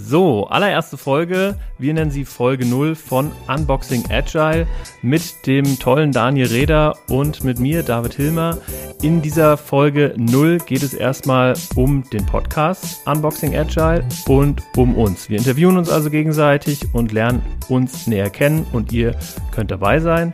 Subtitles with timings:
[0.00, 1.58] So, allererste Folge.
[1.76, 4.68] Wir nennen sie Folge 0 von Unboxing Agile
[5.02, 8.58] mit dem tollen Daniel Reder und mit mir, David Hilmer.
[9.02, 15.28] In dieser Folge 0 geht es erstmal um den Podcast Unboxing Agile und um uns.
[15.28, 19.16] Wir interviewen uns also gegenseitig und lernen uns näher kennen und ihr
[19.50, 20.32] könnt dabei sein.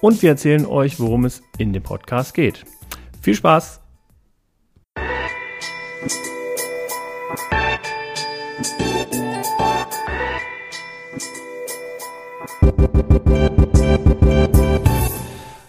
[0.00, 2.64] Und wir erzählen euch, worum es in dem Podcast geht.
[3.20, 3.82] Viel Spaß!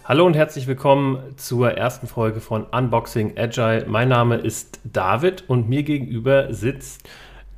[0.05, 3.85] Hallo und herzlich willkommen zur ersten Folge von Unboxing Agile.
[3.87, 7.07] Mein Name ist David und mir gegenüber sitzt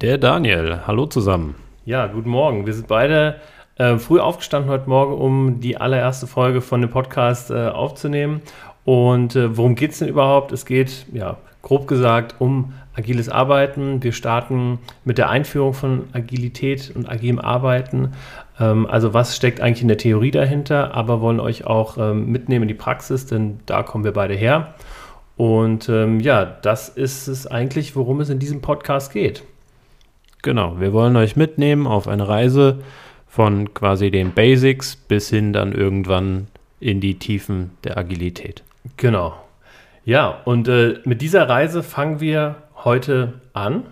[0.01, 0.81] der Daniel.
[0.85, 1.55] Hallo zusammen.
[1.85, 2.67] Ja, guten Morgen.
[2.67, 3.37] Wir sind beide
[3.77, 8.43] äh, früh aufgestanden heute Morgen, um die allererste Folge von dem Podcast äh, aufzunehmen.
[8.83, 10.51] Und äh, worum geht es denn überhaupt?
[10.51, 14.03] Es geht, ja, grob gesagt, um agiles Arbeiten.
[14.03, 18.13] Wir starten mit der Einführung von Agilität und agilem Arbeiten.
[18.59, 22.63] Ähm, also was steckt eigentlich in der Theorie dahinter, aber wollen euch auch ähm, mitnehmen
[22.63, 24.75] in die Praxis, denn da kommen wir beide her.
[25.37, 29.43] Und ähm, ja, das ist es eigentlich, worum es in diesem Podcast geht.
[30.41, 32.79] Genau, wir wollen euch mitnehmen auf eine Reise
[33.27, 36.47] von quasi den Basics bis hin dann irgendwann
[36.79, 38.63] in die Tiefen der Agilität.
[38.95, 39.35] Genau.
[40.05, 43.83] Ja, und äh, mit dieser Reise fangen wir heute an.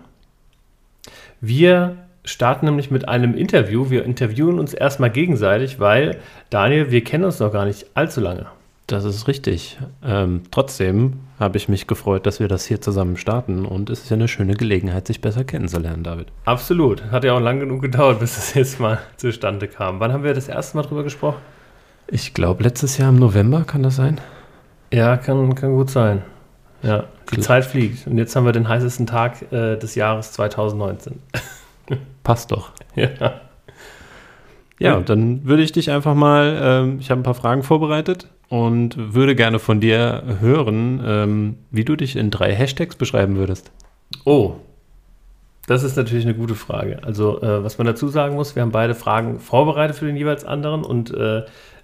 [1.40, 3.90] Wir starten nämlich mit einem Interview.
[3.90, 6.18] Wir interviewen uns erstmal gegenseitig, weil,
[6.50, 8.46] Daniel, wir kennen uns noch gar nicht allzu lange.
[8.86, 9.78] Das ist richtig.
[10.04, 14.10] Ähm, trotzdem habe ich mich gefreut, dass wir das hier zusammen starten und es ist
[14.10, 16.28] ja eine schöne Gelegenheit, sich besser kennenzulernen, David.
[16.44, 17.10] Absolut.
[17.10, 20.00] Hat ja auch lang genug gedauert, bis es jetzt mal zustande kam.
[20.00, 21.38] Wann haben wir das erste Mal drüber gesprochen?
[22.08, 24.20] Ich glaube, letztes Jahr im November, kann das sein?
[24.92, 26.22] Ja, kann, kann gut sein.
[26.82, 27.40] Ja, die.
[27.40, 28.06] Zeit fliegt.
[28.06, 31.18] Und jetzt haben wir den heißesten Tag äh, des Jahres 2019.
[32.24, 32.72] Passt doch.
[32.96, 33.40] Ja.
[34.80, 39.14] Ja, dann würde ich dich einfach mal, ähm, ich habe ein paar Fragen vorbereitet und
[39.14, 43.70] würde gerne von dir hören, ähm, wie du dich in drei Hashtags beschreiben würdest.
[44.24, 44.56] Oh,
[45.66, 46.98] das ist natürlich eine gute Frage.
[47.02, 50.44] Also, äh, was man dazu sagen muss, wir haben beide Fragen vorbereitet für den jeweils
[50.44, 51.42] anderen und äh,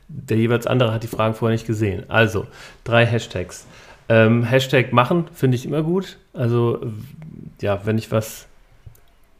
[0.08, 2.04] der jeweils andere hat die Fragen vorher nicht gesehen.
[2.08, 2.46] Also,
[2.84, 3.66] drei Hashtags.
[4.08, 6.18] Ähm, Hashtag machen finde ich immer gut.
[6.34, 6.80] Also,
[7.60, 8.48] ja, wenn ich was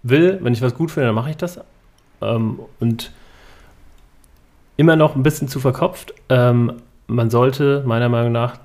[0.02, 1.60] will, wenn ich was gut finde, dann mache ich das.
[2.20, 3.12] Ähm, und
[4.76, 6.14] immer noch ein bisschen zu verkopft.
[6.28, 6.74] Ähm,
[7.06, 8.58] man sollte meiner Meinung nach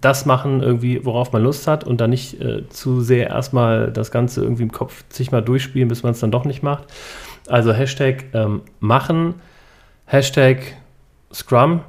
[0.00, 4.10] das machen, irgendwie, worauf man Lust hat und dann nicht äh, zu sehr erstmal das
[4.10, 6.84] Ganze irgendwie im Kopf sich mal durchspielen, bis man es dann doch nicht macht.
[7.46, 9.34] Also Hashtag ähm, machen,
[10.06, 10.76] Hashtag
[11.32, 11.82] Scrum.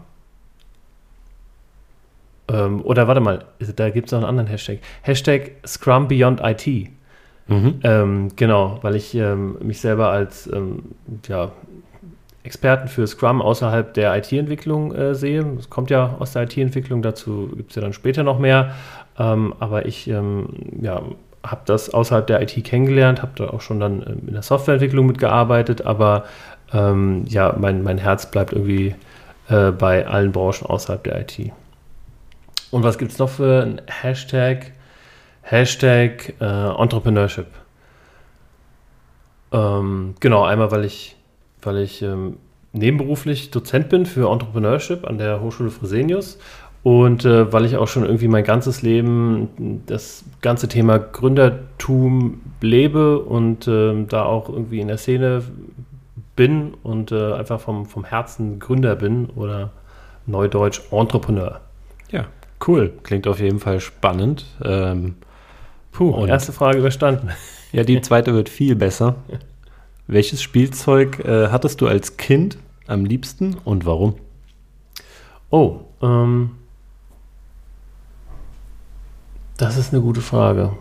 [2.47, 3.45] Ähm, oder warte mal,
[3.75, 4.79] da gibt es noch einen anderen Hashtag.
[5.01, 6.89] Hashtag Scrum Beyond IT.
[7.47, 7.79] Mhm.
[7.83, 10.83] Ähm, genau, weil ich ähm, mich selber als ähm,
[11.27, 11.51] ja,
[12.43, 15.45] Experten für Scrum außerhalb der IT-Entwicklung äh, sehe.
[15.59, 18.73] Es kommt ja aus der IT-Entwicklung, dazu gibt es ja dann später noch mehr.
[19.17, 20.49] Ähm, aber ich ähm,
[20.81, 21.01] ja,
[21.45, 25.05] habe das außerhalb der IT kennengelernt, habe da auch schon dann ähm, in der Softwareentwicklung
[25.05, 26.25] mitgearbeitet, aber
[26.73, 28.95] ja, mein, mein Herz bleibt irgendwie
[29.49, 31.51] äh, bei allen Branchen außerhalb der IT.
[32.71, 34.73] Und was gibt es noch für ein Hashtag?
[35.47, 37.47] Hashtag äh, Entrepreneurship.
[39.51, 41.15] Ähm, genau, einmal, weil ich,
[41.61, 42.37] weil ich ähm,
[42.73, 46.39] nebenberuflich Dozent bin für Entrepreneurship an der Hochschule Fresenius
[46.81, 53.19] und äh, weil ich auch schon irgendwie mein ganzes Leben das ganze Thema Gründertum lebe
[53.19, 55.43] und äh, da auch irgendwie in der Szene
[56.35, 59.71] bin und äh, einfach vom, vom Herzen Gründer bin oder
[60.25, 61.61] Neudeutsch Entrepreneur.
[62.09, 62.25] Ja,
[62.67, 62.93] cool.
[63.03, 64.45] Klingt auf jeden Fall spannend.
[64.63, 65.15] Ähm,
[65.95, 67.29] Puh, und erste Frage überstanden.
[67.71, 69.15] Ja, die zweite wird viel besser.
[70.07, 72.57] Welches Spielzeug äh, hattest du als Kind
[72.87, 74.15] am liebsten und warum?
[75.49, 76.51] Oh, ähm,
[79.57, 80.71] das ist eine gute Frage.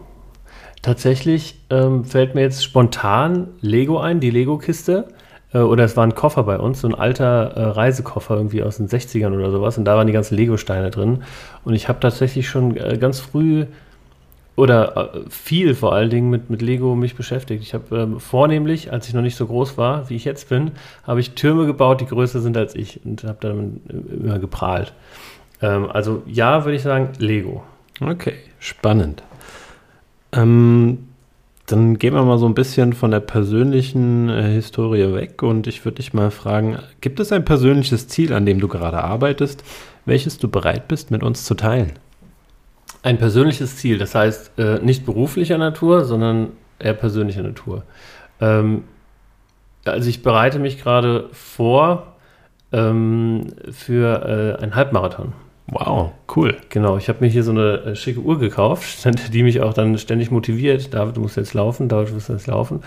[0.83, 5.09] Tatsächlich ähm, fällt mir jetzt spontan Lego ein, die Lego-Kiste.
[5.53, 8.77] Äh, oder es war ein Koffer bei uns, so ein alter äh, Reisekoffer irgendwie aus
[8.77, 9.79] den 60ern oder sowas.
[9.79, 11.25] Und da waren die ganzen Lego-Steine drin.
[11.65, 13.67] Und ich habe tatsächlich schon äh, ganz früh
[14.57, 17.63] oder äh, viel vor allen Dingen mit, mit Lego mich beschäftigt.
[17.63, 20.73] Ich habe ähm, vornehmlich, als ich noch nicht so groß war, wie ich jetzt bin,
[21.05, 23.81] habe ich Türme gebaut, die größer sind als ich und habe dann
[24.23, 24.93] immer geprahlt.
[25.61, 27.63] Ähm, also ja, würde ich sagen, Lego.
[28.01, 29.23] Okay, spannend.
[30.33, 30.99] Ähm,
[31.67, 35.85] dann gehen wir mal so ein bisschen von der persönlichen äh, Historie weg und ich
[35.85, 39.65] würde dich mal fragen, gibt es ein persönliches Ziel, an dem du gerade arbeitest,
[40.05, 41.93] welches du bereit bist, mit uns zu teilen?
[43.03, 47.85] Ein persönliches Ziel, das heißt äh, nicht beruflicher Natur, sondern eher persönlicher Natur.
[48.41, 48.85] Ähm,
[49.85, 52.15] also ich bereite mich gerade vor
[52.73, 55.33] ähm, für äh, einen Halbmarathon.
[55.67, 56.59] Wow, cool.
[56.69, 59.97] Genau, ich habe mir hier so eine äh, schicke Uhr gekauft, die mich auch dann
[59.97, 60.93] ständig motiviert.
[60.93, 62.83] David, du musst jetzt laufen, David, du musst jetzt laufen.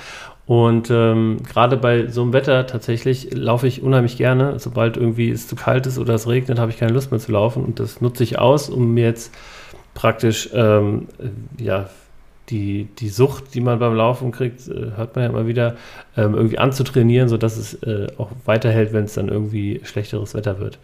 [0.45, 4.59] Und ähm, gerade bei so einem Wetter tatsächlich laufe ich unheimlich gerne.
[4.59, 7.31] Sobald irgendwie es zu kalt ist oder es regnet, habe ich keine Lust mehr zu
[7.31, 7.65] laufen.
[7.65, 9.33] Und das nutze ich aus, um mir jetzt
[9.97, 11.07] praktisch ähm,
[11.57, 11.89] ja,
[12.49, 15.75] die, die Sucht, die man beim Laufen kriegt, äh, hört man ja immer wieder,
[16.15, 20.77] ähm, irgendwie anzutrainieren, sodass es äh, auch weiterhält, wenn es dann irgendwie schlechteres Wetter wird.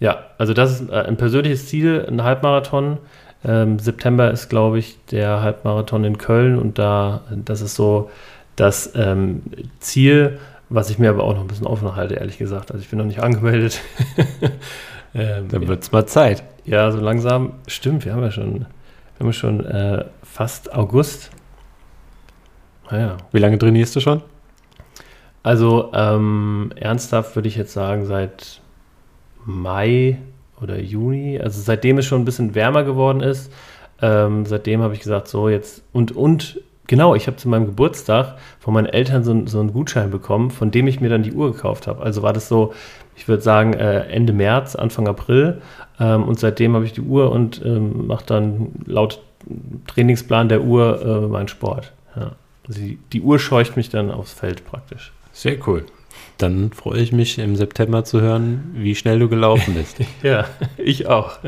[0.00, 2.98] Ja, also das ist äh, ein persönliches Ziel, ein Halbmarathon.
[3.42, 8.10] Ähm, September ist, glaube ich, der Halbmarathon in Köln und da, das ist so
[8.54, 9.44] das ähm,
[9.80, 10.38] Ziel,
[10.68, 12.70] was ich mir aber auch noch ein bisschen offen halte, ehrlich gesagt.
[12.70, 13.80] Also ich bin noch nicht angemeldet.
[15.14, 16.42] ähm, Dann wird es mal Zeit.
[16.68, 17.54] Ja, so langsam.
[17.66, 18.66] Stimmt, wir haben ja schon,
[19.16, 21.30] wir haben schon äh, fast August.
[22.90, 23.16] Naja.
[23.32, 24.20] Wie lange trainierst du schon?
[25.42, 28.60] Also ähm, ernsthaft würde ich jetzt sagen, seit
[29.46, 30.18] Mai
[30.60, 33.50] oder Juni, also seitdem es schon ein bisschen wärmer geworden ist,
[34.02, 38.36] ähm, seitdem habe ich gesagt, so jetzt und und genau, ich habe zu meinem Geburtstag
[38.58, 41.52] von meinen Eltern so, so, einen Gutschein bekommen, von dem ich mir dann die Uhr
[41.52, 42.02] gekauft habe.
[42.02, 42.74] Also war das so,
[43.14, 45.62] ich würde sagen äh, Ende März, Anfang April
[46.00, 49.22] ähm, und seitdem habe ich die Uhr und ähm, mache dann laut
[49.86, 51.92] Trainingsplan der Uhr äh, meinen Sport.
[52.16, 52.32] Ja.
[52.66, 55.12] Also die, die Uhr scheucht mich dann aufs Feld praktisch.
[55.32, 55.86] Sehr cool.
[56.36, 59.98] Dann freue ich mich im September zu hören, wie schnell du gelaufen bist.
[60.22, 60.46] ja,
[60.76, 61.38] ich auch.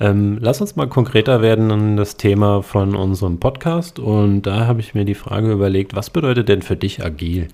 [0.00, 3.98] Ähm, lass uns mal konkreter werden an das Thema von unserem Podcast.
[3.98, 7.48] Und da habe ich mir die Frage überlegt, was bedeutet denn für dich agil?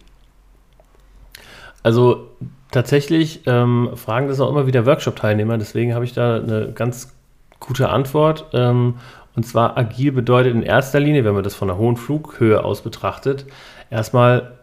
[1.83, 2.29] Also
[2.71, 5.59] tatsächlich ähm, fragen das auch immer wieder Workshop-Teilnehmer.
[5.59, 7.15] Deswegen habe ich da eine ganz
[7.61, 8.47] gute Antwort.
[8.53, 8.97] Ähm,
[9.37, 12.83] und zwar agil bedeutet in erster Linie, wenn man das von einer hohen Flughöhe aus
[12.83, 13.47] betrachtet,
[13.91, 14.59] erstmal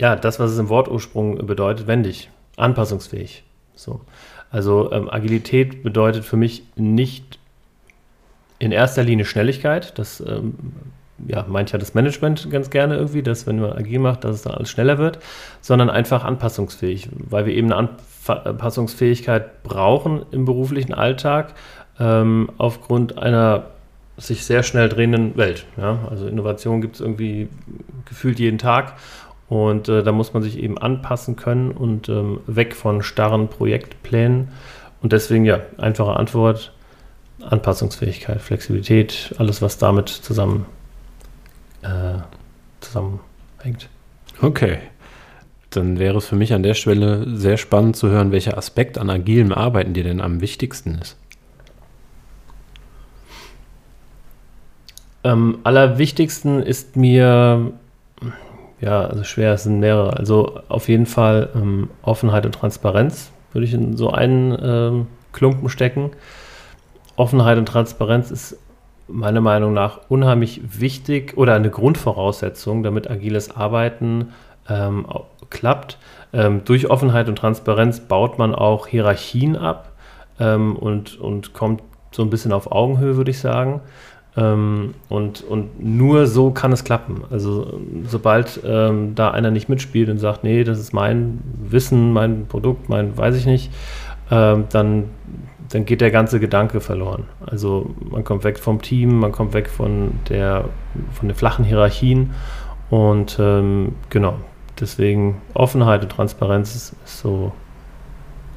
[0.00, 3.44] ja, das, was es im Wortursprung bedeutet, wendig, anpassungsfähig.
[3.74, 4.00] So.
[4.52, 7.38] Also ähm, Agilität bedeutet für mich nicht
[8.58, 9.98] in erster Linie Schnelligkeit.
[9.98, 10.54] Das ähm,
[11.26, 14.42] ja, meint ja das Management ganz gerne irgendwie, dass wenn man agil macht, dass es
[14.42, 15.18] dann alles schneller wird,
[15.60, 17.88] sondern einfach anpassungsfähig, weil wir eben eine
[18.28, 21.54] Anpassungsfähigkeit brauchen im beruflichen Alltag
[21.98, 23.64] ähm, aufgrund einer
[24.18, 25.66] sich sehr schnell drehenden Welt.
[25.76, 26.00] Ja?
[26.10, 27.48] Also Innovation gibt es irgendwie
[28.04, 28.94] gefühlt jeden Tag
[29.52, 34.48] und äh, da muss man sich eben anpassen können und ähm, weg von starren Projektplänen.
[35.02, 36.72] Und deswegen ja, einfache Antwort,
[37.42, 40.64] Anpassungsfähigkeit, Flexibilität, alles, was damit zusammen,
[41.82, 42.14] äh,
[42.80, 43.90] zusammenhängt.
[44.40, 44.78] Okay.
[45.68, 49.10] Dann wäre es für mich an der Stelle sehr spannend zu hören, welcher Aspekt an
[49.10, 51.18] agilem Arbeiten dir denn am wichtigsten ist.
[55.22, 57.74] Am allerwichtigsten ist mir
[58.82, 60.16] ja, also schwer, es sind mehrere.
[60.16, 65.68] Also auf jeden Fall ähm, Offenheit und Transparenz würde ich in so einen ähm, Klumpen
[65.68, 66.10] stecken.
[67.14, 68.58] Offenheit und Transparenz ist
[69.06, 74.32] meiner Meinung nach unheimlich wichtig oder eine Grundvoraussetzung, damit agiles Arbeiten
[74.68, 75.06] ähm,
[75.48, 75.98] klappt.
[76.32, 79.92] Ähm, durch Offenheit und Transparenz baut man auch Hierarchien ab
[80.40, 83.80] ähm, und, und kommt so ein bisschen auf Augenhöhe, würde ich sagen.
[84.36, 87.22] Ähm, und, und nur so kann es klappen.
[87.30, 92.46] Also sobald ähm, da einer nicht mitspielt und sagt, nee, das ist mein Wissen, mein
[92.46, 93.70] Produkt, mein weiß ich nicht,
[94.30, 95.10] ähm, dann,
[95.68, 97.24] dann geht der ganze Gedanke verloren.
[97.44, 100.64] Also man kommt weg vom Team, man kommt weg von der
[101.12, 102.30] von den flachen Hierarchien
[102.88, 104.36] und ähm, genau,
[104.80, 107.52] deswegen Offenheit und Transparenz ist, ist so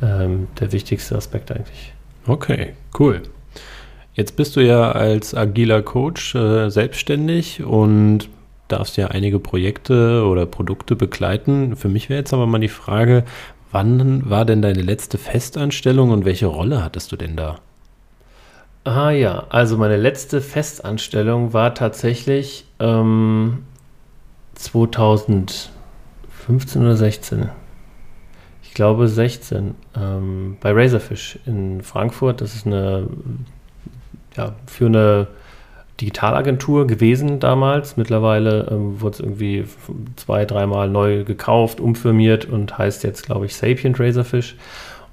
[0.01, 1.93] ähm, der wichtigste Aspekt eigentlich.
[2.27, 3.21] Okay, cool.
[4.15, 8.29] Jetzt bist du ja als agiler Coach äh, selbstständig und
[8.69, 11.75] darfst ja einige Projekte oder Produkte begleiten.
[11.75, 13.25] Für mich wäre jetzt aber mal die Frage,
[13.71, 17.59] wann war denn deine letzte Festanstellung und welche Rolle hattest du denn da?
[18.85, 23.65] Ah ja, also meine letzte Festanstellung war tatsächlich ähm,
[24.53, 25.71] 2015
[26.81, 27.49] oder 16.
[28.63, 32.39] Ich glaube 16 ähm, bei Razorfish in Frankfurt.
[32.39, 33.07] Das ist eine
[34.35, 35.27] ja, für eine
[36.01, 37.97] Digitalagentur gewesen damals.
[37.97, 39.65] Mittlerweile ähm, wurde es irgendwie
[40.17, 44.55] zwei, dreimal neu gekauft, umfirmiert und heißt jetzt, glaube ich, Sapient Razorfish.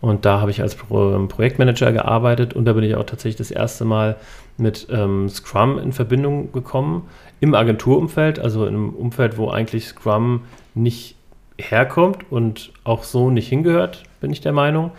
[0.00, 3.36] Und da habe ich als Pro ähm, Projektmanager gearbeitet und da bin ich auch tatsächlich
[3.36, 4.16] das erste Mal
[4.56, 7.08] mit ähm, Scrum in Verbindung gekommen.
[7.38, 10.42] Im Agenturumfeld, also im Umfeld, wo eigentlich Scrum
[10.74, 11.14] nicht
[11.56, 14.90] herkommt und auch so nicht hingehört, bin ich der Meinung.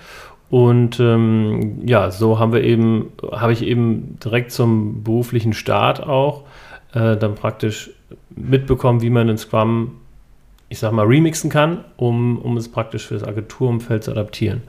[0.54, 6.44] Und ähm, ja, so haben wir eben, habe ich eben direkt zum beruflichen Start auch
[6.94, 7.90] äh, dann praktisch
[8.30, 9.96] mitbekommen, wie man in Scrum,
[10.70, 14.62] ich sag mal, remixen kann, um, um es praktisch für das Agenturumfeld zu adaptieren.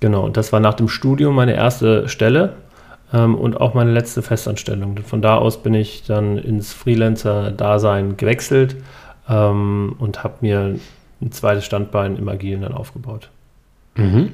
[0.00, 2.54] Genau, und das war nach dem Studium meine erste Stelle
[3.12, 4.98] ähm, und auch meine letzte Festanstellung.
[5.04, 8.74] Von da aus bin ich dann ins Freelancer-Dasein gewechselt
[9.28, 10.74] ähm, und habe mir
[11.22, 13.30] ein zweites Standbein im Agilen dann aufgebaut.
[13.94, 14.32] Mhm.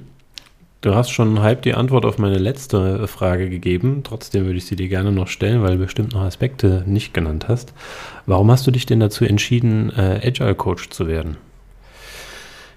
[0.82, 4.00] Du hast schon halb die Antwort auf meine letzte Frage gegeben.
[4.02, 7.46] Trotzdem würde ich sie dir gerne noch stellen, weil du bestimmt noch Aspekte nicht genannt
[7.46, 7.72] hast.
[8.26, 11.36] Warum hast du dich denn dazu entschieden, äh, Agile Coach zu werden?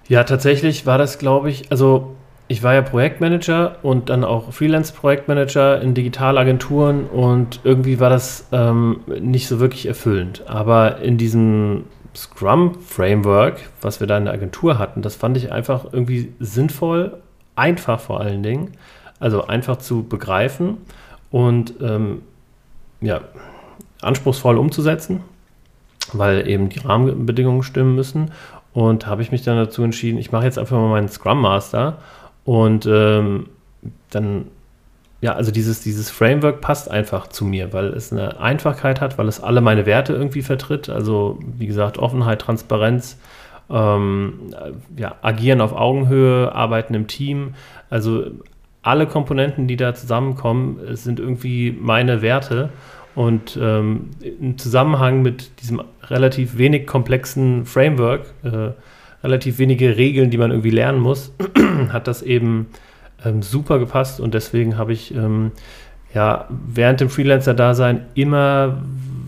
[0.08, 2.14] Ja, tatsächlich war das, glaube ich, also
[2.46, 9.00] ich war ja Projektmanager und dann auch Freelance-Projektmanager in Digitalagenturen und irgendwie war das ähm,
[9.18, 10.44] nicht so wirklich erfüllend.
[10.46, 15.86] Aber in diesem Scrum-Framework, was wir da in der Agentur hatten, das fand ich einfach
[15.92, 17.20] irgendwie sinnvoll,
[17.56, 18.72] einfach vor allen Dingen.
[19.18, 20.76] Also einfach zu begreifen
[21.30, 22.22] und ähm,
[23.00, 23.22] ja,
[24.02, 25.22] anspruchsvoll umzusetzen,
[26.12, 28.30] weil eben die Rahmenbedingungen stimmen müssen.
[28.72, 31.96] Und habe ich mich dann dazu entschieden, ich mache jetzt einfach mal meinen Scrum Master
[32.44, 33.48] und ähm,
[34.10, 34.46] dann,
[35.22, 39.28] ja, also dieses, dieses Framework passt einfach zu mir, weil es eine Einfachkeit hat, weil
[39.28, 40.90] es alle meine Werte irgendwie vertritt.
[40.90, 43.18] Also, wie gesagt, Offenheit, Transparenz,
[43.70, 44.54] ähm,
[44.96, 47.54] ja, agieren auf Augenhöhe, arbeiten im Team.
[47.90, 48.26] Also
[48.82, 52.70] alle Komponenten, die da zusammenkommen, sind irgendwie meine Werte.
[53.14, 58.72] Und ähm, im Zusammenhang mit diesem relativ wenig komplexen Framework äh,
[59.24, 61.32] relativ wenige Regeln, die man irgendwie lernen muss,
[61.88, 62.66] hat das eben
[63.24, 65.52] ähm, super gepasst und deswegen habe ich ähm,
[66.14, 68.82] ja während dem Freelancer-Dasein immer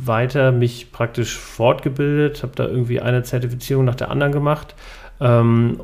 [0.09, 4.75] weiter mich praktisch fortgebildet, habe da irgendwie eine Zertifizierung nach der anderen gemacht,
[5.21, 5.81] ähm,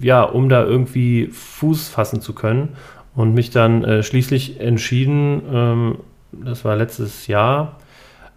[0.00, 2.70] ja, um da irgendwie Fuß fassen zu können
[3.14, 5.98] und mich dann äh, schließlich entschieden, ähm,
[6.32, 7.76] das war letztes Jahr,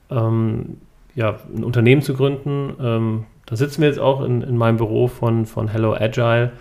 [0.10, 0.78] ähm,
[1.16, 5.08] ja, ein Unternehmen zu gründen, ähm, da sitzen wir jetzt auch in, in meinem Büro
[5.08, 6.52] von, von Hello Agile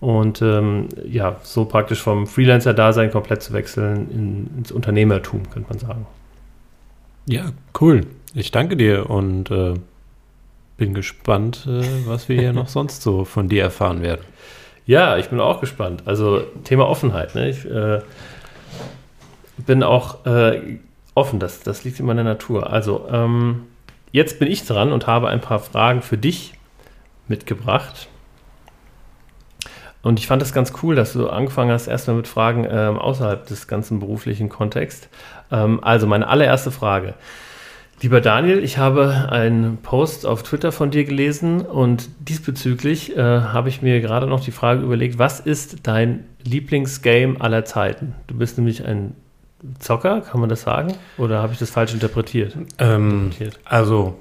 [0.00, 5.78] und ähm, ja, so praktisch vom Freelancer-Dasein komplett zu wechseln in, ins Unternehmertum, könnte man
[5.78, 6.06] sagen.
[7.26, 8.06] Ja, cool.
[8.34, 9.74] Ich danke dir und äh,
[10.76, 14.22] bin gespannt, äh, was wir hier noch sonst so von dir erfahren werden.
[14.86, 16.02] Ja, ich bin auch gespannt.
[16.06, 17.34] Also Thema Offenheit.
[17.34, 17.50] Ne?
[17.50, 18.00] Ich äh,
[19.58, 20.78] bin auch äh,
[21.14, 22.70] offen, das, das liegt in meiner Natur.
[22.70, 23.66] Also ähm,
[24.12, 26.52] Jetzt bin ich dran und habe ein paar Fragen für dich
[27.28, 28.08] mitgebracht.
[30.02, 33.46] Und ich fand es ganz cool, dass du angefangen hast, erstmal mit Fragen ähm, außerhalb
[33.46, 35.08] des ganzen beruflichen Kontexts.
[35.50, 37.14] Ähm, also meine allererste Frage.
[38.00, 43.68] Lieber Daniel, ich habe einen Post auf Twitter von dir gelesen und diesbezüglich äh, habe
[43.68, 48.16] ich mir gerade noch die Frage überlegt, was ist dein Lieblingsgame aller Zeiten?
[48.26, 49.14] Du bist nämlich ein
[49.78, 50.94] Zocker, kann man das sagen?
[51.16, 52.56] Oder habe ich das falsch interpretiert?
[52.78, 53.30] Ähm,
[53.64, 54.18] also,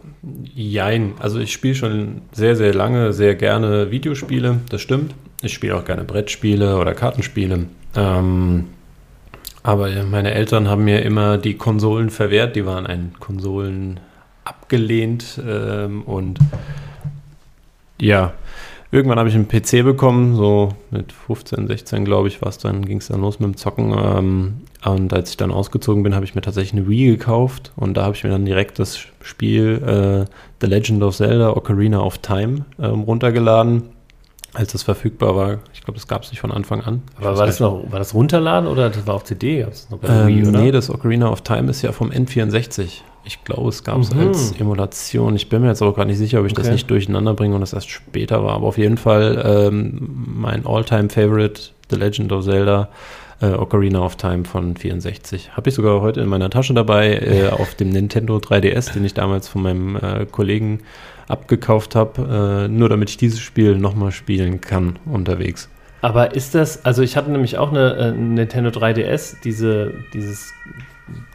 [0.53, 1.13] jein.
[1.17, 5.15] Also ich spiele schon sehr, sehr lange, sehr gerne Videospiele, das stimmt.
[5.41, 7.65] Ich spiele auch gerne Brettspiele oder Kartenspiele.
[7.95, 8.65] Ähm,
[9.63, 13.99] aber meine Eltern haben mir immer die Konsolen verwehrt, die waren ein Konsolen
[14.43, 16.39] abgelehnt ähm, und
[17.99, 18.33] ja,
[18.93, 22.83] Irgendwann habe ich einen PC bekommen, so mit 15, 16 glaube ich war es dann,
[22.83, 23.95] ging es dann los mit dem Zocken.
[23.97, 27.95] Ähm, und als ich dann ausgezogen bin, habe ich mir tatsächlich eine Wii gekauft und
[27.95, 29.81] da habe ich mir dann direkt das Spiel
[30.27, 33.83] äh, The Legend of Zelda Ocarina of Time ähm, runtergeladen,
[34.53, 35.59] als das verfügbar war.
[35.73, 37.01] Ich glaube, das gab es nicht von Anfang an.
[37.17, 39.61] Aber war das noch, war das runterladen oder das war auf CD?
[39.61, 40.59] Gab's noch ähm, Wii, oder?
[40.59, 43.01] Nee, das Ocarina of Time ist ja vom N64.
[43.23, 44.27] Ich glaube, es gab es mhm.
[44.27, 45.35] als Emulation.
[45.35, 46.63] Ich bin mir jetzt auch gar nicht sicher, ob ich okay.
[46.63, 48.55] das nicht durcheinander bringe und das erst später war.
[48.55, 52.89] Aber auf jeden Fall ähm, mein All-Time-Favorite, The Legend of Zelda,
[53.41, 55.55] äh, Ocarina of Time von 64.
[55.55, 59.13] Habe ich sogar heute in meiner Tasche dabei, äh, auf dem Nintendo 3DS, den ich
[59.13, 60.81] damals von meinem äh, Kollegen
[61.31, 65.69] abgekauft habe, äh, nur damit ich dieses Spiel nochmal spielen kann unterwegs.
[66.01, 70.51] Aber ist das, also ich hatte nämlich auch eine, äh, Nintendo 3DS, diese, dieses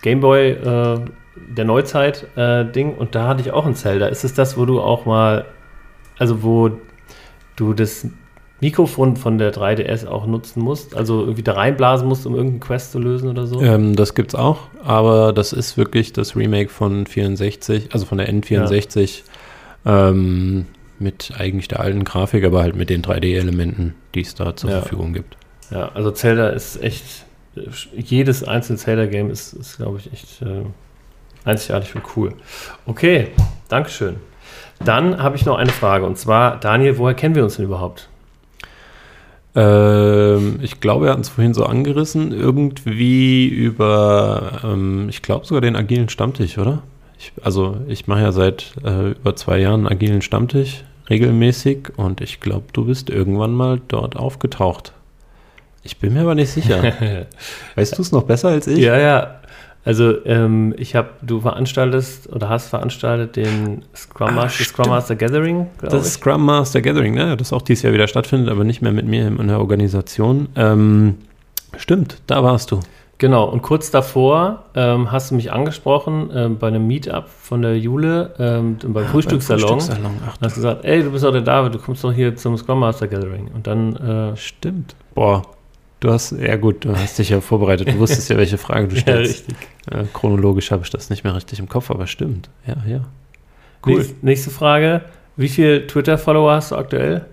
[0.03, 1.01] Gameboy äh,
[1.37, 4.07] der Neuzeit-Ding äh, und da hatte ich auch ein Zelda.
[4.07, 5.45] Ist es das, wo du auch mal,
[6.19, 6.71] also wo
[7.55, 8.09] du das
[8.61, 10.97] Mikrofon von der 3DS auch nutzen musst?
[10.97, 13.61] Also irgendwie da reinblasen musst, um irgendeinen Quest zu lösen oder so?
[13.61, 18.33] Ähm, das gibt's auch, aber das ist wirklich das Remake von 64, also von der
[18.33, 19.25] N64 ja.
[19.87, 20.67] Ähm,
[20.99, 24.81] mit eigentlich der alten Grafik, aber halt mit den 3D-Elementen, die es da zur ja.
[24.81, 25.37] Verfügung gibt.
[25.71, 27.25] Ja, also Zelda ist echt,
[27.95, 30.65] jedes einzelne Zelda-Game ist, ist glaube ich, echt äh,
[31.47, 32.33] Einzigartig und cool.
[32.87, 33.29] Okay,
[33.69, 34.17] Dankeschön.
[34.85, 38.09] Dann habe ich noch eine Frage und zwar, Daniel, woher kennen wir uns denn überhaupt?
[39.55, 45.61] Ähm, ich glaube, wir hatten es vorhin so angerissen, irgendwie über, ähm, ich glaube sogar
[45.61, 46.83] den agilen Stammtisch, oder?
[47.19, 52.41] Ich, also ich mache ja seit äh, über zwei Jahren agilen Stammtisch regelmäßig und ich
[52.41, 54.93] glaube, du bist irgendwann mal dort aufgetaucht.
[55.83, 56.83] Ich bin mir aber nicht sicher.
[57.77, 58.79] weißt du es noch besser als ich?
[58.81, 59.41] Ja, ja.
[59.85, 64.65] Also ähm, ich habe, du veranstaltest oder hast veranstaltet den Scrum, Ah, Master.
[64.65, 67.37] Scrum Master Gathering, glaube Das Scrum Master Gathering, ne?
[67.37, 70.49] das auch dieses Jahr wieder stattfindet, aber nicht mehr mit mir in der Organisation.
[70.57, 71.19] Ähm,
[71.77, 72.81] stimmt, da warst du.
[73.19, 77.79] Genau, und kurz davor ähm, hast du mich angesprochen ähm, bei einem Meetup von der
[77.79, 79.69] Jule ähm, beim Frühstückssalon.
[79.69, 80.17] Beim Frühstückssalon.
[80.27, 82.59] Ach, Und hast gesagt, ey, du bist doch der David, du kommst doch hier zum
[82.59, 83.51] Scrum Master Gathering.
[83.55, 84.95] Und dann, äh, stimmt.
[85.15, 85.43] Boah,
[86.01, 87.89] du hast, ja gut, du hast dich ja vorbereitet.
[87.89, 89.49] Du wusstest ja, welche Frage du stellst.
[89.91, 92.51] Äh, chronologisch habe ich das nicht mehr richtig im Kopf, aber stimmt.
[92.67, 93.01] Ja, ja.
[93.87, 93.95] Cool.
[93.97, 95.03] Nächste, nächste Frage,
[95.37, 97.25] wie viele Twitter-Follower hast du aktuell?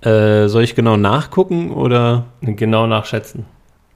[0.00, 3.46] Äh, soll ich genau nachgucken oder Genau nachschätzen.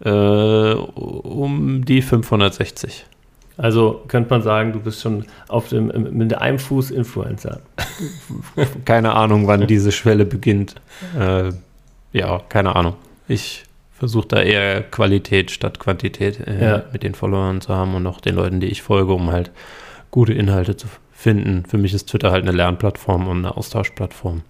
[0.04, 3.06] Äh, um die 560?
[3.56, 5.86] Also könnte man sagen, du bist schon auf dem,
[6.16, 7.60] mit einem Fuß Influencer.
[8.84, 10.76] Keine Ahnung, wann diese Schwelle beginnt.
[11.18, 11.50] Äh,
[12.12, 12.94] ja, keine Ahnung.
[13.26, 16.82] Ich versuche da eher Qualität statt Quantität äh, Ja.
[16.92, 19.50] mit den Followern zu haben und auch den Leuten, die ich folge, um halt
[20.12, 21.64] gute Inhalte zu finden.
[21.66, 24.42] Für mich ist Twitter halt eine Lernplattform und eine Austauschplattform.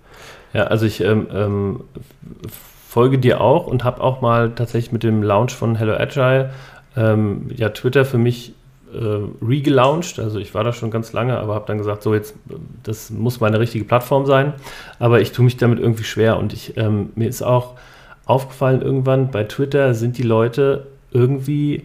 [0.52, 1.80] Ja, also ich ähm, ähm,
[2.88, 6.50] folge dir auch und habe auch mal tatsächlich mit dem Launch von Hello Agile
[6.96, 8.54] ähm, ja Twitter für mich
[8.94, 10.18] äh, regelauncht.
[10.18, 12.34] Also ich war da schon ganz lange, aber habe dann gesagt, so jetzt,
[12.82, 14.54] das muss meine richtige Plattform sein.
[14.98, 17.74] Aber ich tue mich damit irgendwie schwer und ich, ähm, mir ist auch
[18.24, 21.84] aufgefallen irgendwann, bei Twitter sind die Leute irgendwie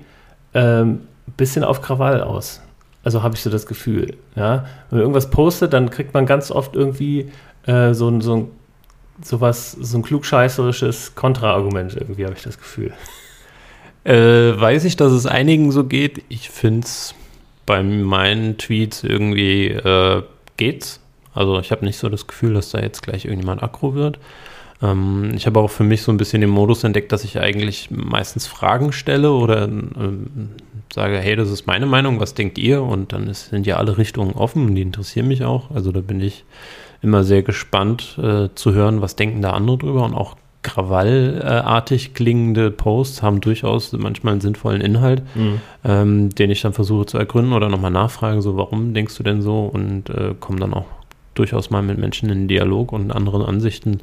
[0.54, 1.02] ähm,
[1.36, 2.62] bisschen auf Krawall aus.
[3.04, 4.16] Also habe ich so das Gefühl.
[4.38, 4.64] Ja?
[4.90, 7.30] Wenn man irgendwas postet, dann kriegt man ganz oft irgendwie
[7.66, 8.52] äh, so, so ein
[9.22, 12.94] sowas, so ein klugscheißerisches Kontraargument irgendwie, habe ich das Gefühl.
[14.04, 16.24] Äh, weiß ich, dass es einigen so geht.
[16.30, 17.16] Ich finde es
[17.66, 20.24] bei meinen Tweets irgendwie äh,
[20.58, 21.00] geht's.
[21.34, 24.20] Also ich habe nicht so das Gefühl, dass da jetzt gleich irgendjemand aggro wird.
[24.82, 27.90] Ähm, ich habe auch für mich so ein bisschen den Modus entdeckt, dass ich eigentlich
[27.90, 30.50] meistens Fragen stelle oder ähm,
[30.94, 32.84] sage, hey, das ist meine Meinung, was denkt ihr?
[32.84, 35.72] Und dann ist, sind ja alle Richtungen offen und die interessieren mich auch.
[35.72, 36.44] Also da bin ich
[37.04, 42.72] immer sehr gespannt äh, zu hören, was denken da andere drüber und auch krawallartig klingende
[42.72, 45.22] Posts haben durchaus manchmal einen sinnvollen Inhalt,
[45.84, 49.42] ähm, den ich dann versuche zu ergründen oder nochmal nachfrage, so warum denkst du denn
[49.42, 50.86] so und äh, komme dann auch
[51.34, 54.00] durchaus mal mit Menschen in Dialog und anderen Ansichten.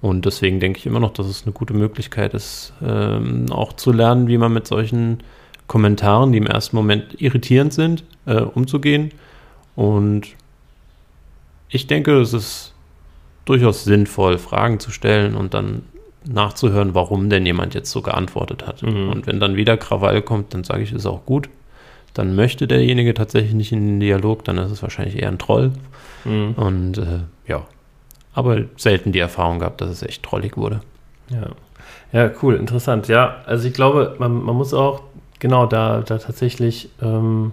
[0.00, 3.92] Und deswegen denke ich immer noch, dass es eine gute Möglichkeit ist, ähm, auch zu
[3.92, 5.18] lernen, wie man mit solchen
[5.66, 9.10] Kommentaren, die im ersten Moment irritierend sind, äh, umzugehen.
[9.76, 10.28] Und
[11.70, 12.74] ich denke, es ist
[13.44, 15.82] durchaus sinnvoll, Fragen zu stellen und dann
[16.24, 18.82] nachzuhören, warum denn jemand jetzt so geantwortet hat.
[18.82, 19.08] Mhm.
[19.08, 21.48] Und wenn dann wieder Krawall kommt, dann sage ich, ist auch gut.
[22.12, 25.72] Dann möchte derjenige tatsächlich nicht in den Dialog, dann ist es wahrscheinlich eher ein Troll.
[26.24, 26.52] Mhm.
[26.52, 27.62] Und äh, ja,
[28.34, 30.80] aber selten die Erfahrung gehabt, dass es echt trollig wurde.
[31.30, 31.50] Ja.
[32.12, 33.08] ja, cool, interessant.
[33.08, 35.02] Ja, also ich glaube, man, man muss auch
[35.38, 37.52] genau da, da tatsächlich ähm,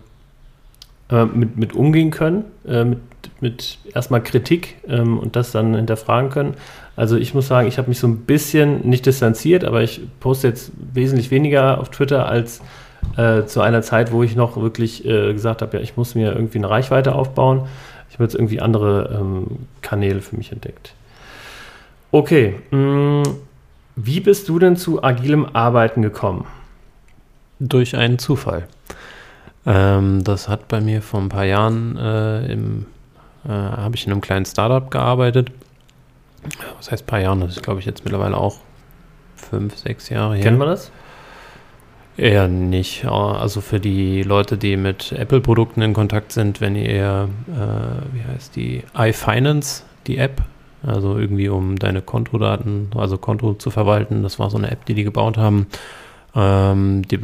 [1.10, 2.99] äh, mit, mit umgehen können, äh, mit,
[3.39, 6.53] mit erstmal Kritik ähm, und das dann hinterfragen können.
[6.95, 10.47] Also ich muss sagen, ich habe mich so ein bisschen nicht distanziert, aber ich poste
[10.47, 12.62] jetzt wesentlich weniger auf Twitter als
[13.15, 16.34] äh, zu einer Zeit, wo ich noch wirklich äh, gesagt habe, ja, ich muss mir
[16.34, 17.67] irgendwie eine Reichweite aufbauen.
[18.10, 20.93] Ich habe jetzt irgendwie andere ähm, Kanäle für mich entdeckt.
[22.12, 23.23] Okay, mh,
[23.95, 26.45] wie bist du denn zu agilem Arbeiten gekommen?
[27.60, 28.67] Durch einen Zufall.
[29.65, 32.86] Ähm, das hat bei mir vor ein paar Jahren äh, im,
[33.47, 35.51] äh, habe ich in einem kleinen Startup gearbeitet.
[36.77, 37.41] Was heißt paar Jahren?
[37.41, 38.57] Das ist, glaube ich, jetzt mittlerweile auch
[39.36, 40.43] fünf, sechs Jahre her.
[40.43, 40.91] Kennt man das?
[42.17, 43.05] Eher nicht.
[43.05, 48.55] Also für die Leute, die mit Apple-Produkten in Kontakt sind, wenn ihr äh, wie heißt
[48.55, 50.41] die, iFinance, die App,
[50.83, 54.23] also irgendwie um deine Kontodaten, also Konto zu verwalten.
[54.23, 55.67] Das war so eine App, die die gebaut haben.
[56.36, 57.19] Ähm, die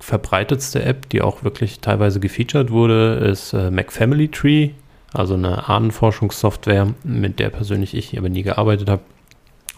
[0.00, 4.70] verbreitetste App, die auch wirklich teilweise gefeatured wurde, ist äh, Mac Family Tree,
[5.12, 9.02] also eine Ahnenforschungssoftware, mit der persönlich ich aber nie gearbeitet habe.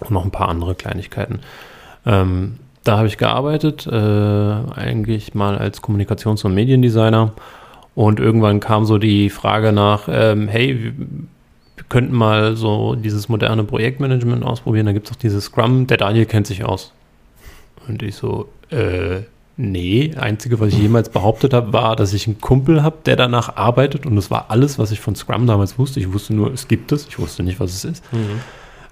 [0.01, 1.40] Und noch ein paar andere Kleinigkeiten.
[2.05, 7.33] Ähm, da habe ich gearbeitet, äh, eigentlich mal als Kommunikations- und Mediendesigner.
[7.94, 10.92] Und irgendwann kam so die Frage nach, ähm, hey,
[11.77, 14.87] wir könnten mal so dieses moderne Projektmanagement ausprobieren.
[14.87, 16.92] Da gibt es auch dieses Scrum, der Daniel kennt sich aus.
[17.88, 19.23] Und ich so, äh,
[19.57, 23.57] nee, einzige, was ich jemals behauptet habe, war, dass ich einen Kumpel habe, der danach
[23.57, 24.07] arbeitet.
[24.07, 26.01] Und das war alles, was ich von Scrum damals wusste.
[26.01, 27.07] Ich wusste nur, es gibt es.
[27.09, 28.05] Ich wusste nicht, was es ist.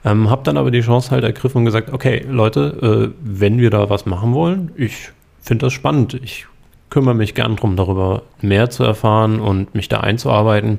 [0.05, 3.71] Ähm, hab dann aber die Chance halt ergriffen und gesagt, okay, Leute, äh, wenn wir
[3.71, 6.15] da was machen wollen, ich finde das spannend.
[6.15, 6.47] Ich
[6.91, 10.79] kümmere mich gern darum, darüber mehr zu erfahren und mich da einzuarbeiten.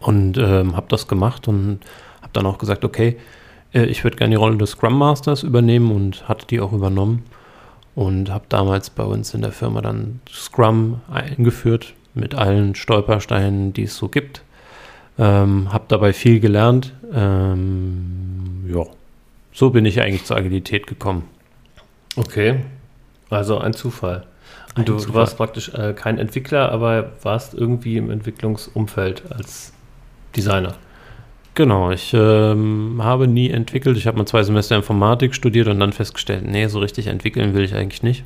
[0.00, 1.80] Und ähm, habe das gemacht und
[2.22, 3.16] habe dann auch gesagt, okay,
[3.74, 7.24] äh, ich würde gerne die Rolle des Scrum Masters übernehmen und hatte die auch übernommen.
[7.98, 13.82] Und habe damals bei uns in der Firma dann Scrum eingeführt mit allen Stolpersteinen, die
[13.82, 14.42] es so gibt.
[15.18, 16.94] Ähm, habe dabei viel gelernt.
[17.12, 18.84] Ähm, ja,
[19.52, 21.24] so bin ich eigentlich zur Agilität gekommen.
[22.14, 22.60] Okay,
[23.30, 24.28] also ein Zufall.
[24.76, 25.14] Und ein du, Zufall.
[25.16, 29.72] warst praktisch äh, kein Entwickler, aber warst irgendwie im Entwicklungsumfeld als
[30.36, 30.74] Designer.
[31.58, 33.96] Genau, ich ähm, habe nie entwickelt.
[33.96, 37.64] Ich habe mal zwei Semester Informatik studiert und dann festgestellt, nee, so richtig entwickeln will
[37.64, 38.22] ich eigentlich nicht.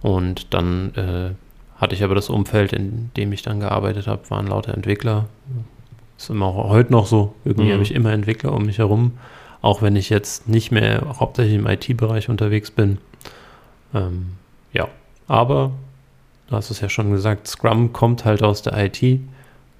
[0.00, 1.34] Und dann äh,
[1.78, 5.26] hatte ich aber das Umfeld, in dem ich dann gearbeitet habe, waren lauter Entwickler.
[6.16, 7.34] Ist immer heute noch so.
[7.44, 7.72] Irgendwie mhm.
[7.74, 9.18] habe ich immer Entwickler um mich herum,
[9.60, 12.96] auch wenn ich jetzt nicht mehr hauptsächlich im IT-Bereich unterwegs bin.
[13.92, 14.28] Ähm,
[14.72, 14.88] ja,
[15.28, 15.72] aber
[16.48, 19.20] du hast es ja schon gesagt, Scrum kommt halt aus der IT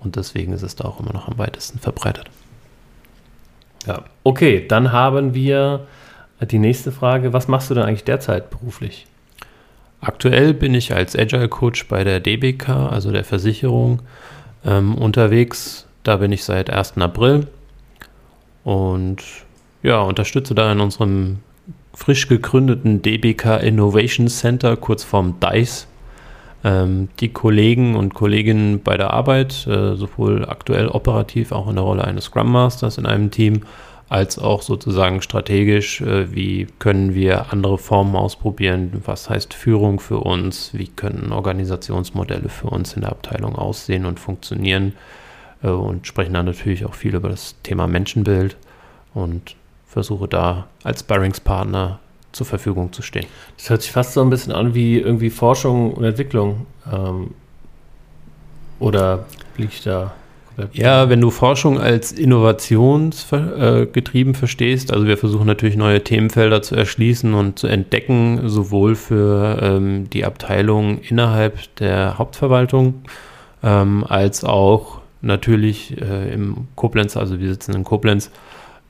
[0.00, 2.28] und deswegen ist es da auch immer noch am weitesten verbreitet.
[3.86, 5.86] Ja, okay, dann haben wir
[6.42, 7.32] die nächste Frage.
[7.32, 9.06] Was machst du denn eigentlich derzeit beruflich?
[10.00, 14.00] Aktuell bin ich als Agile Coach bei der DBK, also der Versicherung,
[14.64, 15.86] ähm, unterwegs.
[16.02, 16.98] Da bin ich seit 1.
[16.98, 17.46] April
[18.64, 19.22] und
[19.82, 21.38] ja, unterstütze da in unserem
[21.94, 25.86] frisch gegründeten DBK Innovation Center, kurz vorm DICE,
[26.64, 31.84] ähm, die Kollegen und Kolleginnen bei der Arbeit, äh, sowohl aktuell operativ, auch in der
[31.84, 33.62] Rolle eines Scrum Masters in einem Team,
[34.08, 40.18] als auch sozusagen strategisch, äh, wie können wir andere Formen ausprobieren, was heißt Führung für
[40.18, 44.94] uns, wie können Organisationsmodelle für uns in der Abteilung aussehen und funktionieren?
[45.62, 48.56] Äh, und sprechen dann natürlich auch viel über das Thema Menschenbild
[49.14, 51.98] und versuche da als Sparringspartner
[52.32, 53.26] zur Verfügung zu stehen.
[53.56, 56.66] Das hört sich fast so ein bisschen an wie irgendwie Forschung und Entwicklung.
[56.90, 57.34] Ähm,
[58.78, 60.12] oder liege ich da?
[60.72, 67.32] Ja, wenn du Forschung als innovationsgetrieben verstehst, also wir versuchen natürlich neue Themenfelder zu erschließen
[67.34, 73.02] und zu entdecken, sowohl für ähm, die Abteilung innerhalb der Hauptverwaltung,
[73.62, 78.30] ähm, als auch natürlich äh, im Koblenz, also wir sitzen in Koblenz,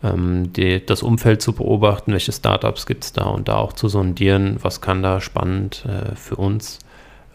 [0.02, 3.88] ähm, die, das Umfeld zu beobachten, welche Startups gibt es da und da auch zu
[3.88, 6.78] sondieren, was kann da spannend äh, für uns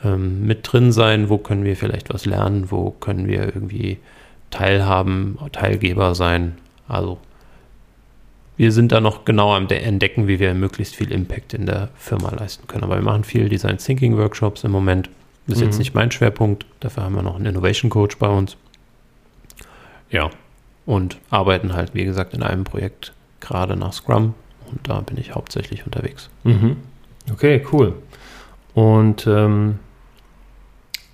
[0.04, 3.98] ähm, mit drin sein, wo können wir vielleicht was lernen, wo können wir irgendwie
[4.50, 6.58] teilhaben, Teilgeber sein.
[6.88, 7.18] Also
[8.58, 12.34] wir sind da noch genau am Entdecken, wie wir möglichst viel Impact in der Firma
[12.34, 12.84] leisten können.
[12.84, 15.10] Aber wir machen viel Design Thinking Workshops im Moment.
[15.46, 15.68] Das ist mhm.
[15.68, 16.66] jetzt nicht mein Schwerpunkt.
[16.80, 18.56] Dafür haben wir noch einen Innovation Coach bei uns.
[20.10, 20.30] Ja,
[20.86, 24.34] und arbeiten halt, wie gesagt, in einem Projekt gerade nach Scrum
[24.72, 26.30] und da bin ich hauptsächlich unterwegs.
[26.44, 26.78] Mhm.
[27.32, 27.94] Okay, cool.
[28.74, 29.80] Und ähm,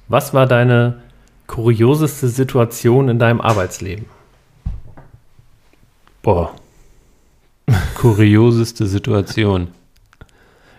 [0.07, 1.01] was war deine
[1.47, 4.05] kurioseste Situation in deinem Arbeitsleben?
[6.21, 6.51] Boah.
[7.95, 9.69] Kurioseste Situation.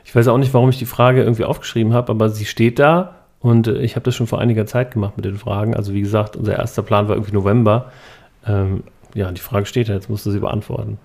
[0.04, 3.16] Ich weiß auch nicht, warum ich die Frage irgendwie aufgeschrieben habe, aber sie steht da
[3.40, 5.74] und äh, ich habe das schon vor einiger Zeit gemacht mit den Fragen.
[5.74, 7.90] Also wie gesagt, unser erster Plan war irgendwie November.
[8.46, 10.98] Ähm, ja, die Frage steht da, jetzt musst du sie beantworten.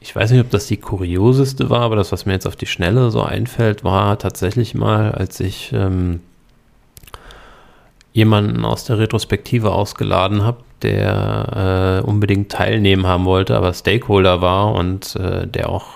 [0.00, 2.66] Ich weiß nicht, ob das die kurioseste war, aber das, was mir jetzt auf die
[2.66, 6.20] Schnelle so einfällt, war tatsächlich mal, als ich ähm,
[8.12, 14.74] jemanden aus der Retrospektive ausgeladen habe, der äh, unbedingt teilnehmen haben wollte, aber Stakeholder war
[14.74, 15.86] und äh, der auch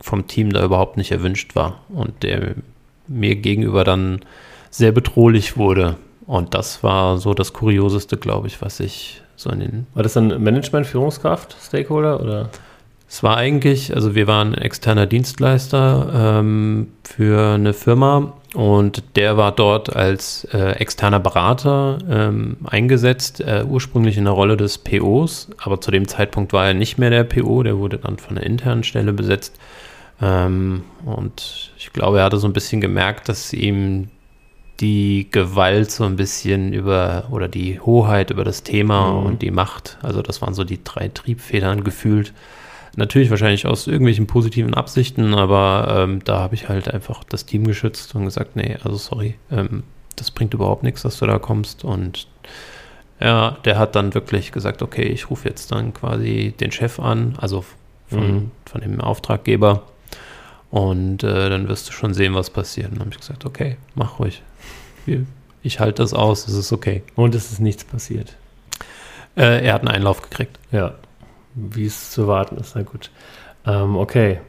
[0.00, 2.54] vom Team da überhaupt nicht erwünscht war und der
[3.08, 4.20] mir gegenüber dann
[4.70, 5.96] sehr bedrohlich wurde.
[6.26, 10.12] Und das war so das Kurioseste, glaube ich, was ich so in den war das
[10.14, 12.50] dann Management, Führungskraft, Stakeholder oder?
[13.08, 19.50] Es war eigentlich, also wir waren externer Dienstleister ähm, für eine Firma und der war
[19.50, 25.80] dort als äh, externer Berater ähm, eingesetzt, äh, ursprünglich in der Rolle des POs, aber
[25.80, 28.84] zu dem Zeitpunkt war er nicht mehr der PO, der wurde dann von einer internen
[28.84, 29.58] Stelle besetzt.
[30.22, 34.08] Ähm, und ich glaube, er hatte so ein bisschen gemerkt, dass ihm
[34.80, 39.26] die Gewalt so ein bisschen über oder die Hoheit über das Thema mhm.
[39.26, 39.98] und die Macht.
[40.02, 42.32] Also das waren so die drei Triebfedern gefühlt.
[42.96, 47.64] Natürlich wahrscheinlich aus irgendwelchen positiven Absichten, aber ähm, da habe ich halt einfach das Team
[47.64, 49.84] geschützt und gesagt, nee, also sorry, ähm,
[50.16, 51.84] das bringt überhaupt nichts, dass du da kommst.
[51.84, 52.26] Und
[53.20, 57.36] ja, der hat dann wirklich gesagt, okay, ich rufe jetzt dann quasi den Chef an,
[57.38, 57.64] also
[58.08, 58.50] von, mhm.
[58.64, 59.84] von dem Auftraggeber.
[60.70, 62.88] Und äh, dann wirst du schon sehen, was passiert.
[62.88, 64.42] Und dann habe ich gesagt, okay, mach ruhig
[65.62, 67.02] ich halte das aus, es ist okay.
[67.16, 68.36] Und es ist nichts passiert.
[69.36, 70.58] Äh, er hat einen Einlauf gekriegt.
[70.72, 70.94] Ja,
[71.54, 73.10] wie es zu warten ist, na gut.
[73.66, 74.40] Ähm, okay.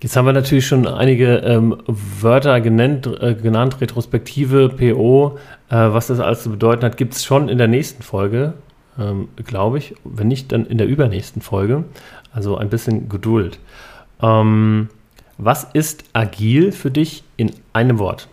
[0.00, 5.38] Jetzt haben wir natürlich schon einige ähm, Wörter genannt, äh, genannt, Retrospektive, PO.
[5.68, 8.54] Äh, was das alles zu bedeuten hat, gibt es schon in der nächsten Folge,
[8.98, 9.96] ähm, glaube ich.
[10.04, 11.84] Wenn nicht, dann in der übernächsten Folge.
[12.32, 13.58] Also ein bisschen Geduld.
[14.20, 14.88] Ähm,
[15.36, 18.28] was ist agil für dich in einem Wort?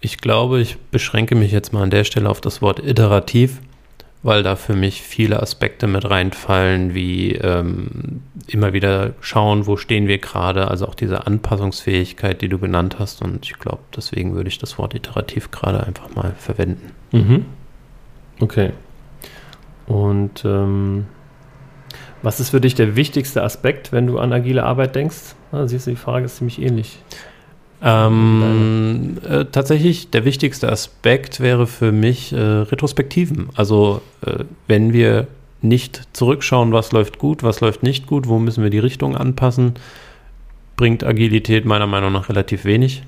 [0.00, 3.60] Ich glaube, ich beschränke mich jetzt mal an der Stelle auf das Wort iterativ
[4.22, 10.08] weil da für mich viele Aspekte mit reinfallen, wie ähm, immer wieder schauen, wo stehen
[10.08, 13.22] wir gerade, also auch diese Anpassungsfähigkeit, die du genannt hast.
[13.22, 16.90] Und ich glaube, deswegen würde ich das Wort iterativ gerade einfach mal verwenden.
[17.12, 17.46] Mhm.
[18.40, 18.72] Okay.
[19.86, 21.06] Und ähm,
[22.22, 25.34] was ist für dich der wichtigste Aspekt, wenn du an agile Arbeit denkst?
[25.52, 26.98] Ah, siehst du, die Frage ist ziemlich ähnlich.
[27.80, 33.50] Ähm, äh, tatsächlich, der wichtigste Aspekt wäre für mich äh, Retrospektiven.
[33.54, 35.28] Also, äh, wenn wir
[35.62, 39.74] nicht zurückschauen, was läuft gut, was läuft nicht gut, wo müssen wir die Richtung anpassen,
[40.76, 43.02] bringt Agilität meiner Meinung nach relativ wenig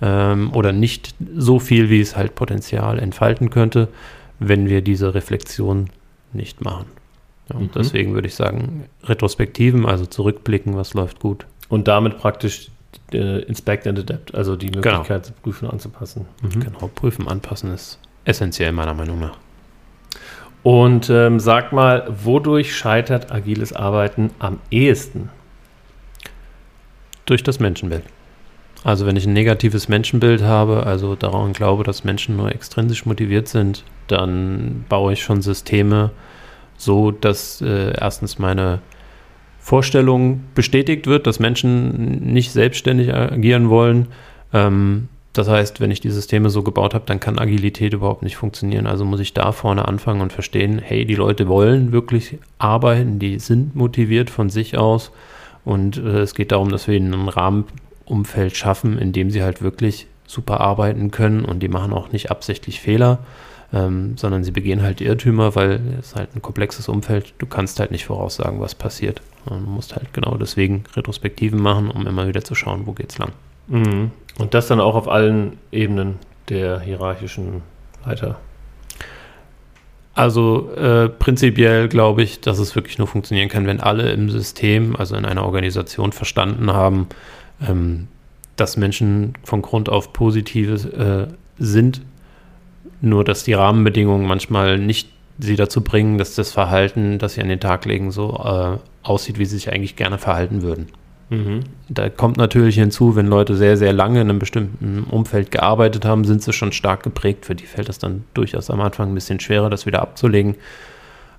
[0.00, 3.88] ähm, oder nicht so viel, wie es halt Potenzial entfalten könnte,
[4.38, 5.90] wenn wir diese Reflexion
[6.32, 6.86] nicht machen.
[7.52, 7.70] Ja, mhm.
[7.74, 11.46] Deswegen würde ich sagen, Retrospektiven, also zurückblicken, was läuft gut.
[11.68, 12.70] Und damit praktisch
[13.12, 14.76] äh, Inspect and Adapt, also die genau.
[14.88, 15.34] Möglichkeit genau.
[15.36, 16.26] zu prüfen und anzupassen.
[16.42, 16.60] Mhm.
[16.60, 19.36] Genau, prüfen, anpassen ist essentiell meiner Meinung nach.
[20.62, 25.30] Und ähm, sag mal, wodurch scheitert agiles Arbeiten am ehesten?
[27.24, 28.02] Durch das Menschenbild.
[28.82, 33.48] Also wenn ich ein negatives Menschenbild habe, also daran glaube, dass Menschen nur extrinsisch motiviert
[33.48, 36.10] sind, dann baue ich schon Systeme
[36.80, 38.80] so, dass äh, erstens meine
[39.58, 44.08] Vorstellung bestätigt wird, dass Menschen nicht selbstständig agieren wollen.
[44.52, 48.36] Ähm, das heißt, wenn ich die Systeme so gebaut habe, dann kann Agilität überhaupt nicht
[48.36, 48.86] funktionieren.
[48.86, 53.38] Also muss ich da vorne anfangen und verstehen, hey, die Leute wollen wirklich arbeiten, die
[53.38, 55.12] sind motiviert von sich aus.
[55.64, 59.62] Und äh, es geht darum, dass wir ihnen ein Rahmenumfeld schaffen, in dem sie halt
[59.62, 63.18] wirklich super arbeiten können und die machen auch nicht absichtlich Fehler,
[63.72, 67.90] ähm, sondern sie begehen halt Irrtümer, weil es halt ein komplexes Umfeld, du kannst halt
[67.90, 69.22] nicht voraussagen, was passiert.
[69.46, 73.32] Du musst halt genau deswegen Retrospektiven machen, um immer wieder zu schauen, wo geht's lang.
[73.68, 74.10] Mhm.
[74.38, 77.62] Und das dann auch auf allen Ebenen der hierarchischen
[78.04, 78.38] Leiter.
[80.14, 84.96] Also äh, prinzipiell glaube ich, dass es wirklich nur funktionieren kann, wenn alle im System,
[84.96, 87.06] also in einer Organisation verstanden haben,
[87.66, 88.08] ähm,
[88.56, 91.28] dass Menschen von Grund auf Positives äh,
[91.58, 92.02] sind,
[93.00, 95.08] nur dass die Rahmenbedingungen manchmal nicht
[95.38, 99.38] sie dazu bringen, dass das Verhalten, das sie an den Tag legen, so äh, aussieht,
[99.38, 100.88] wie sie sich eigentlich gerne verhalten würden.
[101.30, 101.60] Mhm.
[101.88, 106.24] Da kommt natürlich hinzu, wenn Leute sehr, sehr lange in einem bestimmten Umfeld gearbeitet haben,
[106.24, 107.46] sind sie schon stark geprägt.
[107.46, 110.56] Für die fällt es dann durchaus am Anfang ein bisschen schwerer, das wieder abzulegen.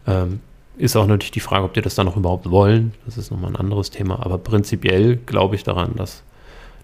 [0.07, 0.39] Ähm,
[0.77, 2.93] ist auch natürlich die Frage, ob die das dann noch überhaupt wollen.
[3.05, 4.25] Das ist nochmal ein anderes Thema.
[4.25, 6.23] Aber prinzipiell glaube ich daran, dass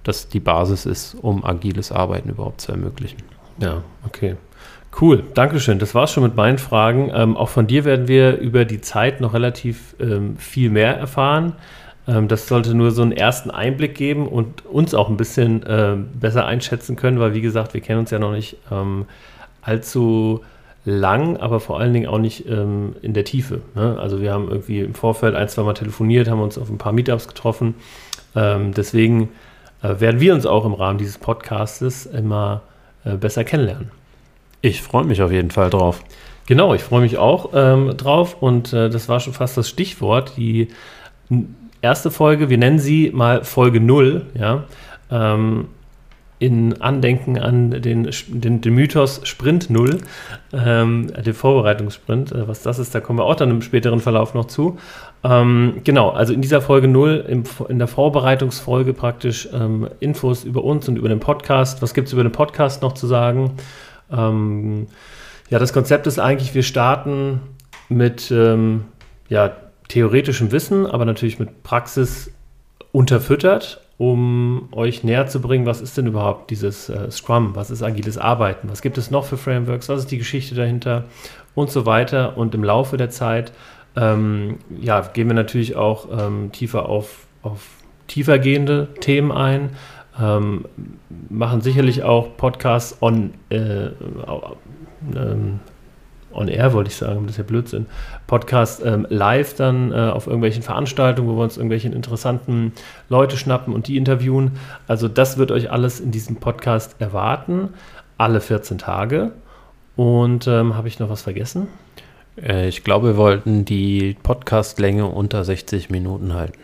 [0.04, 3.18] das die Basis ist, um agiles Arbeiten überhaupt zu ermöglichen.
[3.60, 4.36] Ja, okay.
[5.00, 5.80] Cool, Dankeschön.
[5.80, 7.12] Das war's schon mit meinen Fragen.
[7.14, 11.54] Ähm, auch von dir werden wir über die Zeit noch relativ ähm, viel mehr erfahren.
[12.08, 15.98] Ähm, das sollte nur so einen ersten Einblick geben und uns auch ein bisschen äh,
[16.20, 19.06] besser einschätzen können, weil wie gesagt, wir kennen uns ja noch nicht ähm,
[19.62, 20.42] allzu
[20.86, 23.62] lang, aber vor allen Dingen auch nicht ähm, in der Tiefe.
[23.76, 23.98] Ne?
[24.00, 26.94] Also wir haben irgendwie im Vorfeld ein, zwei Mal telefoniert, haben uns auf ein paar
[26.94, 27.76] Meetups getroffen.
[28.36, 29.30] Ähm, deswegen
[29.84, 32.62] äh, werden wir uns auch im Rahmen dieses Podcastes immer
[33.04, 33.92] äh, besser kennenlernen.
[34.62, 36.04] Ich freue mich auf jeden Fall drauf.
[36.48, 40.34] Genau, ich freue mich auch ähm, drauf und äh, das war schon fast das Stichwort.
[40.38, 40.70] Die
[41.82, 44.64] erste Folge, wir nennen sie mal Folge 0, ja,
[45.12, 45.68] ähm,
[46.40, 49.98] in Andenken an den, den, den Mythos Sprint 0,
[50.54, 52.32] ähm, den Vorbereitungssprint.
[52.32, 54.78] Äh, was das ist, da kommen wir auch dann im späteren Verlauf noch zu.
[55.24, 60.64] Ähm, genau, also in dieser Folge 0, im, in der Vorbereitungsfolge praktisch ähm, Infos über
[60.64, 61.82] uns und über den Podcast.
[61.82, 63.54] Was gibt es über den Podcast noch zu sagen?
[64.12, 64.88] Ähm,
[65.50, 67.42] ja, das Konzept ist eigentlich, wir starten
[67.90, 68.86] mit ähm,
[69.30, 69.56] ja,
[69.88, 72.32] theoretischem Wissen, aber natürlich mit Praxis
[72.92, 77.82] unterfüttert, um euch näher zu bringen, was ist denn überhaupt dieses äh, Scrum, was ist
[77.82, 81.06] agiles Arbeiten, was gibt es noch für Frameworks, was ist die Geschichte dahinter?
[81.56, 82.38] Und so weiter.
[82.38, 83.52] Und im Laufe der Zeit
[83.96, 87.68] ähm, ja, gehen wir natürlich auch ähm, tiefer auf, auf
[88.08, 89.72] tiefergehende Themen ein,
[90.20, 90.66] ähm,
[91.30, 93.88] machen sicherlich auch Podcasts on, äh,
[95.16, 95.60] ähm,
[96.32, 97.86] on air, wollte ich sagen, das ist ja Blödsinn.
[98.28, 102.74] Podcast ähm, live dann äh, auf irgendwelchen Veranstaltungen, wo wir uns irgendwelche interessanten
[103.10, 104.52] Leute schnappen und die interviewen.
[104.88, 107.70] Also das wird euch alles in diesem Podcast erwarten,
[108.18, 109.32] alle 14 Tage.
[109.96, 111.68] Und ähm, habe ich noch was vergessen?
[112.42, 116.60] Äh, ich glaube, wir wollten die Podcastlänge unter 60 Minuten halten.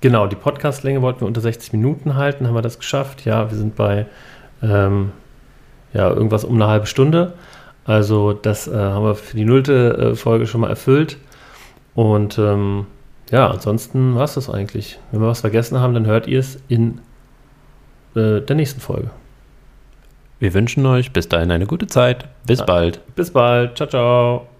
[0.00, 2.46] Genau, die Podcastlänge wollten wir unter 60 Minuten halten.
[2.46, 3.24] Haben wir das geschafft?
[3.24, 4.06] Ja, wir sind bei
[4.62, 5.12] ähm,
[5.92, 7.34] ja, irgendwas um eine halbe Stunde.
[7.84, 11.16] Also das äh, haben wir für die nullte äh, Folge schon mal erfüllt.
[11.94, 12.86] Und ähm,
[13.30, 14.98] ja, ansonsten war es das eigentlich.
[15.10, 17.00] Wenn wir was vergessen haben, dann hört ihr es in
[18.14, 19.10] äh, der nächsten Folge.
[20.38, 22.28] Wir wünschen euch bis dahin eine gute Zeit.
[22.46, 22.64] Bis ja.
[22.64, 23.00] bald.
[23.16, 23.76] Bis bald.
[23.76, 24.57] Ciao, ciao.